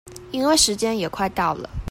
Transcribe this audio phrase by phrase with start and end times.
[0.31, 1.69] 因為時間也快到了